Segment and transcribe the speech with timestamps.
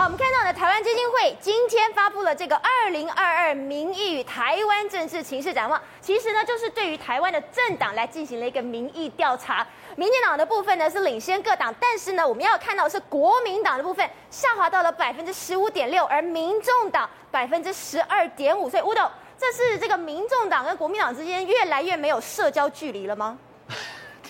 [0.00, 5.78] 好，我们看到呢，台湾基金会今天发布了这个二零二二民意与台湾政治情势展望。
[6.00, 9.66] 其实呢，就是对于台湾的政党来进行了一个民意调查。
[9.96, 18.70] 民进党的部分呢是领先各党，但是呢，我们要看到是国民党的部分下滑到了百分之十五点六，而民众党百分之十二点五。
[18.70, 19.06] 所以吴董，
[19.36, 23.36] 这是这个民众党跟国民党之间越来越没有社交距离了吗？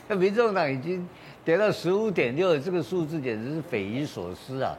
[0.08, 1.08] 这 民众党已经
[1.44, 4.76] 跌到十五点六，这个数字简直是匪夷所思啊！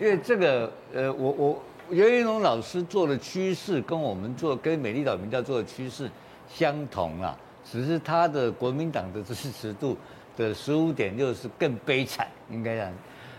[0.00, 6.10] 因为这个，呃，我我袁云龙老师做的趋势跟我们做跟美丽岛民调做的趋势
[6.48, 9.96] 相同啊，只是他的国民党的支持度
[10.36, 12.92] 的十五点六是更悲惨，应该这样。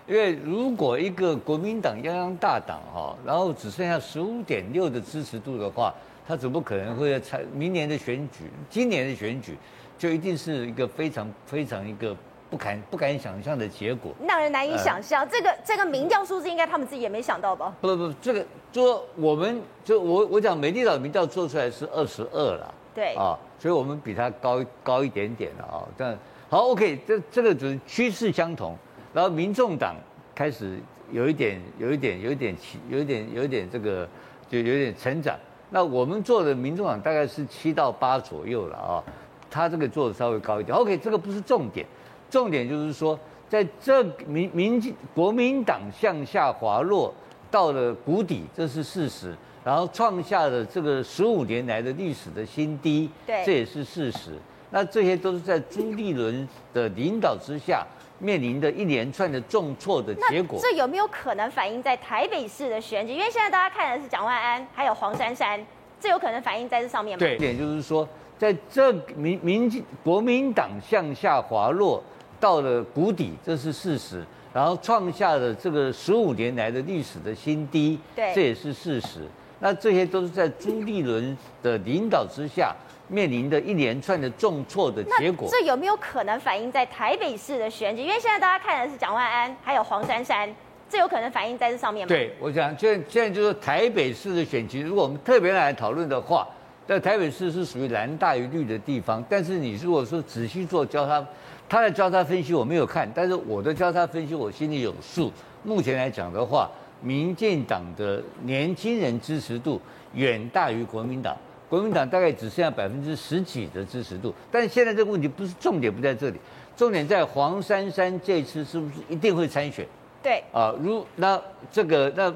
[0.07, 5.93] 因为如果一个国民党泱泱大党哈，然后只剩下十五点六的支持度的话，
[6.25, 9.57] 他怎么可能会在明年的选举，今年的选举
[9.97, 12.15] 就一定是一个非常非常一个。
[12.49, 15.23] 不敢不敢想象的结果，让人难以想象。
[15.23, 17.73] 呃、这个这个民调数字，应该他们自己也没想到吧？
[17.81, 25.83] 不不，这个就说我们就我我讲美丽岛民调做出来是二十二了，对啊，所以我们比它高高一点点了啊。
[25.97, 26.17] 但
[26.49, 28.77] 好，OK，这这个只是趋势相同，
[29.11, 29.95] 然后民众党
[30.35, 30.77] 开始
[31.11, 34.07] 有一点有一点有一点起有一点有一点这个
[34.47, 35.35] 就有点成长。
[35.71, 39.03] 那我们做的民众党大概是七到八左右了啊，
[39.49, 40.77] 他这个做的稍微高一点。
[40.77, 41.85] OK，这个不是重点。
[42.29, 47.13] 重点就是说，在这民民国民党向下滑落
[47.49, 49.35] 到了谷底，这是事实。
[49.63, 54.37] 然后创下了这个十五年来的历史的新低，对，这也是事实。
[54.69, 57.83] 那这些都是在朱立伦的领导之下
[58.19, 60.59] 面临的一连串的重挫的结果。
[60.61, 63.13] 这有没有可能反映在台北市的选举？
[63.13, 65.59] 因为现在大家看的是蒋万安还有黄珊珊，
[65.99, 67.19] 这有可能反映在这上面吗？
[67.19, 68.07] 对，点就是说，
[68.37, 72.03] 在这民民国民党向下滑落。
[72.39, 74.25] 到了谷底，这是事实。
[74.53, 79.19] 然后创下了这个十五年来的历史的新低，对，这也是事实。
[79.59, 82.73] 那这些都是在朱立伦的领导之下
[83.09, 85.49] 面临的一连串的重挫的结果。
[85.51, 88.03] 这有没有可能反映在台北市的选举？
[88.03, 90.49] 因为现在大家看的是蒋万安还有黄珊珊，
[90.89, 92.07] 这有可能反映在这上面吗？
[92.07, 96.47] 对，我想现在现在就是台北市的选举，如果我们特别来讨论的话，
[96.87, 99.21] 在台北市是属于蓝大于绿的地方。
[99.27, 101.25] 但是你如果说仔细做交叉。
[101.67, 105.31] 他的交叉分析我没有看，但是我的交叉分析我心里有数。
[105.63, 106.69] 目前来讲的话，
[107.01, 109.81] 民进党的年轻人支持度
[110.13, 111.35] 远大于国民党，
[111.67, 114.33] 国民党大概只剩下百分之十几的支持度。
[114.51, 116.39] 但是现在这个问题不是重点，不在这里，
[116.77, 119.85] 重点在黄珊珊这次是不是一定会参选？
[120.21, 122.33] 对啊，如那这个那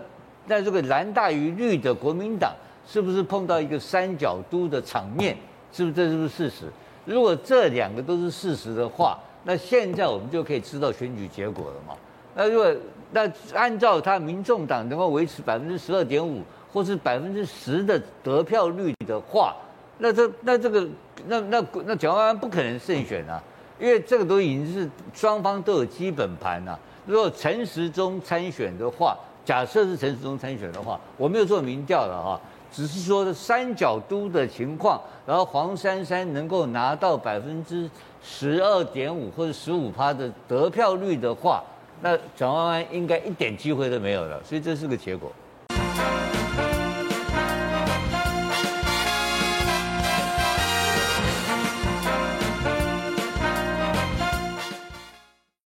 [0.47, 2.53] 那这个蓝大于绿的国民党
[2.88, 5.38] 是不是碰到一个三角都的场面？
[5.72, 6.66] 是不是这是不是事实？
[7.09, 11.96] 如果这两个都是事实的话，那现在我们就可以知道选举结果了嘛？
[12.36, 12.72] 那如果
[13.12, 19.56] 那按照他民众党能够维持百分之十二点五或是百分之十的得票率的话，
[19.97, 20.88] 那这那这个
[21.25, 23.41] 那那那蒋万安不可能胜选啊，
[23.80, 26.80] 因为这个都已经是双方都有基本盘了。
[27.08, 32.40] 如果陈时中参选的话，假设是陈时中参选的话，我没有做民调了哈。
[32.72, 37.90] 只是说三角都的情况，然后黄珊珊能够拿到百分之
[38.24, 41.63] 十二点五或者十五趴的得票率的话，
[42.02, 45.31] 那蒋万安应该一点机会都没有了，所以这是个结果。